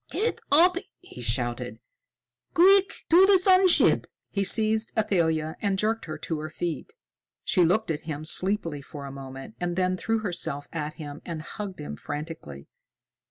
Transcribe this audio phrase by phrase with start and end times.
[0.09, 1.77] "Get up!" he shouted.
[2.55, 2.91] "Quick!
[3.11, 6.93] To the sun ship!" He seized Athalia and jerked her to her feet.
[7.43, 11.43] She looked at him sleepily for a moment, and then threw herself at him and
[11.43, 12.65] hugged him frantically.